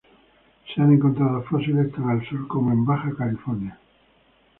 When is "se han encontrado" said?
0.73-1.43